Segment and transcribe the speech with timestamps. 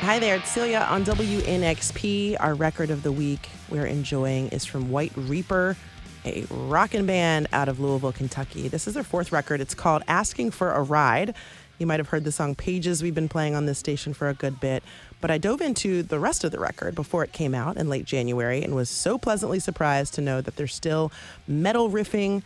[0.00, 2.36] Hi there, it's Celia on WNXP.
[2.38, 5.76] Our record of the week we're enjoying is from White Reaper,
[6.24, 8.68] a rockin' band out of Louisville, Kentucky.
[8.68, 9.60] This is their fourth record.
[9.60, 11.34] It's called Asking for a Ride.
[11.78, 14.34] You might have heard the song Pages we've been playing on this station for a
[14.34, 14.84] good bit,
[15.20, 18.04] but I dove into the rest of the record before it came out in late
[18.04, 21.10] January and was so pleasantly surprised to know that they're still
[21.48, 22.44] metal riffing,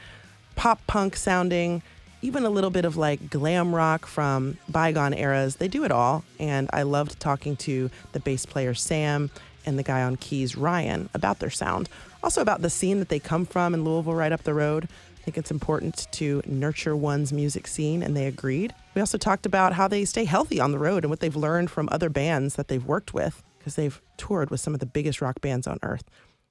[0.57, 1.83] pop punk sounding,
[2.23, 5.57] even a little bit of like glam rock from bygone eras.
[5.57, 6.25] They do it all.
[6.39, 9.31] And I loved talking to the bass player Sam
[9.67, 11.89] and the guy on keys Ryan about their sound.
[12.23, 14.89] Also about the scene that they come from in Louisville right up the road.
[15.19, 18.75] I think it's important to nurture one's music scene, and they agreed.
[18.97, 21.71] We also talked about how they stay healthy on the road and what they've learned
[21.71, 25.23] from other bands that they've worked with, because they've toured with some of the biggest
[25.23, 26.03] rock bands on earth.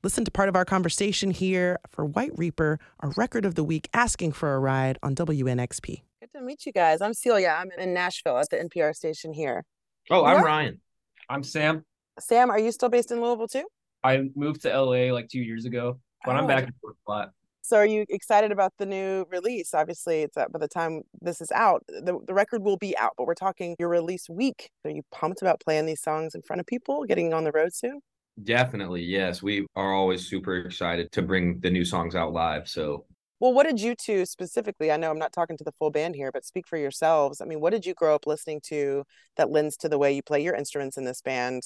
[0.04, 3.88] Listen to part of our conversation here for White Reaper, our record of the week,
[3.94, 6.02] asking for a ride on WNXP.
[6.20, 7.02] Good to meet you guys.
[7.02, 7.56] I'm Celia.
[7.56, 9.64] I'm in Nashville at the NPR station here.
[10.10, 10.82] Oh, I'm Ryan.
[11.30, 11.86] I'm Sam.
[12.20, 13.66] Sam, are you still based in Louisville too?
[14.04, 17.12] I moved to LA like two years ago, but oh, I'm back in forth a
[17.12, 17.30] lot.
[17.62, 19.76] So, are you excited about the new release?
[19.76, 23.28] Obviously, it's by the time this is out, the, the record will be out, but
[23.28, 24.72] we're talking your release week.
[24.84, 27.76] Are you pumped about playing these songs in front of people, getting on the road
[27.76, 28.02] soon?
[28.42, 29.44] Definitely, yes.
[29.44, 32.68] We are always super excited to bring the new songs out live.
[32.68, 33.06] So,
[33.40, 34.92] well, what did you two specifically?
[34.92, 37.42] I know I'm not talking to the full band here, but speak for yourselves.
[37.42, 39.04] I mean, what did you grow up listening to
[39.36, 41.64] that lends to the way you play your instruments in this band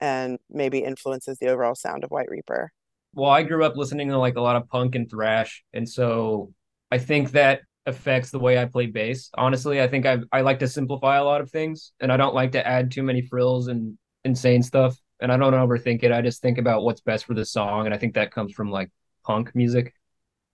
[0.00, 2.72] and maybe influences the overall sound of White Reaper?
[3.14, 5.64] Well, I grew up listening to like a lot of punk and thrash.
[5.72, 6.52] And so
[6.90, 9.30] I think that affects the way I play bass.
[9.34, 12.34] Honestly, I think I I like to simplify a lot of things and I don't
[12.34, 16.12] like to add too many frills and insane stuff and I don't overthink it.
[16.12, 18.70] I just think about what's best for the song, and I think that comes from
[18.70, 18.90] like
[19.24, 19.94] punk music.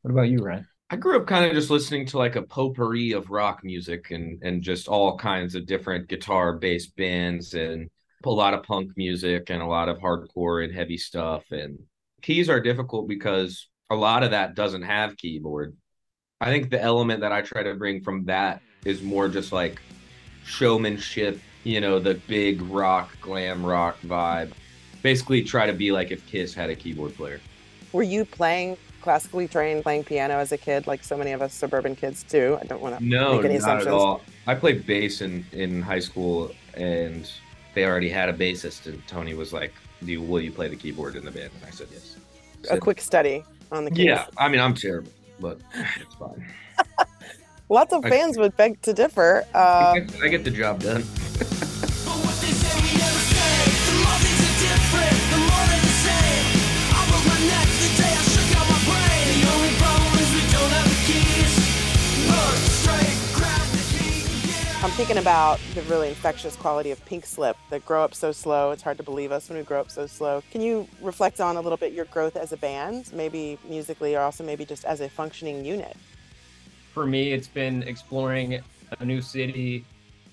[0.03, 0.67] What about you, Ryan?
[0.89, 4.43] I grew up kind of just listening to like a potpourri of rock music and
[4.43, 7.91] and just all kinds of different guitar based bands and
[8.25, 11.79] a lot of punk music and a lot of hardcore and heavy stuff and
[12.23, 15.77] keys are difficult because a lot of that doesn't have keyboard.
[16.41, 19.81] I think the element that I try to bring from that is more just like
[20.45, 24.53] showmanship you know, the big rock, glam rock vibe.
[25.03, 27.41] Basically, try to be like if Kiss had a keyboard player.
[27.93, 31.55] Were you playing classically trained, playing piano as a kid, like so many of us
[31.55, 32.59] suburban kids do?
[32.61, 33.87] I don't want to no, make any not assumptions.
[33.87, 34.23] at all.
[34.47, 37.31] I played bass in in high school, and
[37.75, 39.73] they already had a bassist, and Tony was like,
[40.05, 42.17] "Do you, will you play the keyboard in the band?" And I said yes.
[42.71, 44.07] a quick study on the keys.
[44.07, 46.45] Yeah, I mean, I'm terrible, but it's fine.
[47.69, 49.45] Lots of fans I, would beg to differ.
[49.55, 51.05] I, get, um, I get the job done.
[64.83, 68.71] I'm thinking about the really infectious quality of Pink Slip that grow up so slow.
[68.71, 70.43] It's hard to believe us when we grow up so slow.
[70.51, 74.21] Can you reflect on a little bit your growth as a band, maybe musically or
[74.21, 75.97] also maybe just as a functioning unit?
[76.95, 78.61] For me, it's been exploring
[78.99, 79.85] a new city,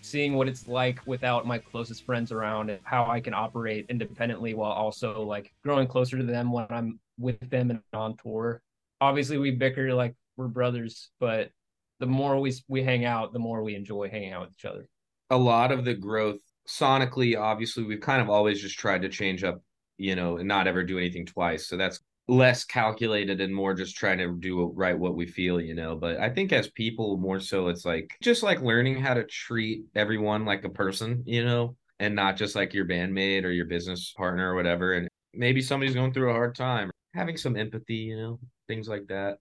[0.09, 4.53] seeing what it's like without my closest friends around and how I can operate independently
[4.53, 8.62] while also like growing closer to them when I'm with them and on tour.
[9.01, 11.51] Obviously, we bicker like we're brothers, but
[12.00, 14.88] the more we we hang out, the more we enjoy hanging out with each other.
[15.29, 19.44] A lot of the growth sonically, obviously, we've kind of always just tried to change
[19.44, 19.62] up,
[19.97, 21.68] you know, and not ever do anything twice.
[21.68, 25.74] So that's less calculated and more just trying to do right what we feel, you
[25.74, 25.96] know.
[25.96, 29.84] But I think as people, more so, it's like just like learning how to treat
[29.96, 34.14] everyone like a person, you know, and not just like your bandmate or your business
[34.18, 34.94] partner or whatever.
[34.94, 39.08] And maybe somebody's going through a hard time, having some empathy, you know, things like
[39.08, 39.38] that.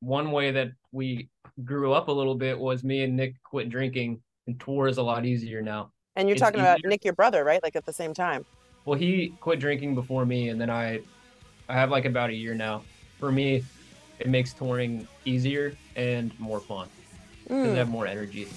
[0.00, 1.28] One way that we
[1.62, 5.02] grew up a little bit was me and Nick quit drinking, and tour is a
[5.02, 5.92] lot easier now.
[6.16, 6.72] And you're it's talking easier.
[6.72, 7.62] about Nick, your brother, right?
[7.62, 8.44] Like at the same time.
[8.84, 11.00] Well, he quit drinking before me, and then I,
[11.68, 12.82] I have like about a year now.
[13.18, 13.64] For me,
[14.18, 16.88] it makes touring easier and more fun
[17.48, 17.72] mm.
[17.72, 18.48] I have more energy.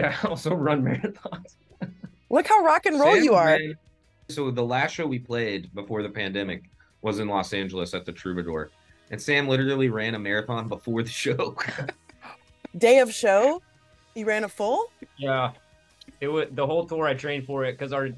[0.00, 1.56] Yeah, also run marathons.
[2.30, 3.46] Look how rock and roll Sam you are.
[3.46, 3.74] Ran,
[4.28, 6.64] so the last show we played before the pandemic
[7.02, 8.70] was in Los Angeles at the Troubadour,
[9.10, 11.56] and Sam literally ran a marathon before the show.
[12.78, 13.60] Day of show,
[14.14, 14.86] you ran a full.
[15.18, 15.52] Yeah,
[16.20, 17.06] it was the whole tour.
[17.06, 18.10] I trained for it because our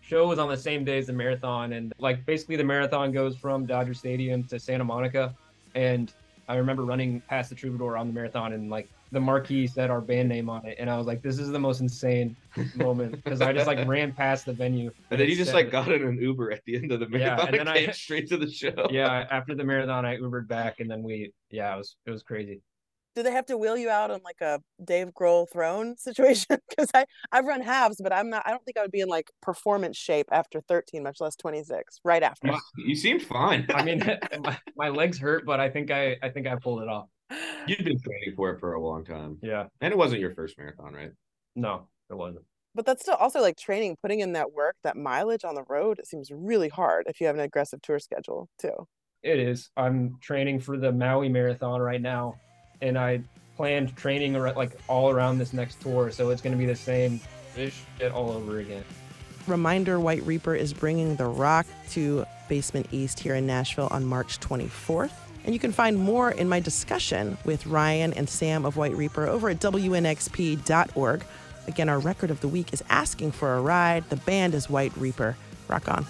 [0.00, 3.36] show was on the same day as the marathon, and like basically the marathon goes
[3.36, 5.34] from Dodger Stadium to Santa Monica,
[5.76, 6.12] and
[6.48, 10.00] I remember running past the Troubadour on the marathon, and like the marquee said our
[10.00, 12.36] band name on it, and I was like, "This is the most insane
[12.74, 14.90] moment," because I just like ran past the venue.
[15.10, 17.18] And then you just like got in an Uber at the end of the Yeah,
[17.36, 18.88] marathon and and, then I- straight to the show.
[18.90, 22.22] yeah, after the marathon, I Ubered back, and then we, yeah, it was it was
[22.22, 22.60] crazy.
[23.14, 26.58] Do they have to wheel you out on like a Dave Grohl throne situation?
[26.68, 28.42] Because I I've run halves, but I'm not.
[28.46, 32.00] I don't think I would be in like performance shape after 13, much less 26.
[32.04, 32.48] Right after.
[32.48, 33.66] You, you seemed fine.
[33.74, 34.02] I mean,
[34.42, 37.06] my, my legs hurt, but I think I I think I pulled it off.
[37.66, 39.38] You've been training for it for a long time.
[39.42, 41.10] Yeah, And it wasn't your first marathon, right?
[41.56, 42.44] no, it wasn't.
[42.74, 45.98] but that's still also like training, putting in that work, that mileage on the road.
[45.98, 48.86] It seems really hard if you have an aggressive tour schedule too.
[49.22, 49.70] It is.
[49.78, 52.34] I'm training for the Maui Marathon right now,
[52.82, 53.22] and I
[53.56, 56.76] planned training ar- like all around this next tour, so it's going to be the
[56.76, 57.20] same
[57.54, 58.84] shit all over again.
[59.46, 64.38] Reminder White Reaper is bringing The Rock to Basement East here in Nashville on March
[64.40, 65.12] 24th.
[65.44, 69.26] And you can find more in my discussion with Ryan and Sam of White Reaper
[69.26, 71.24] over at WNXP.org.
[71.66, 74.08] Again, our record of the week is Asking for a Ride.
[74.08, 75.36] The band is White Reaper.
[75.68, 76.06] Rock on.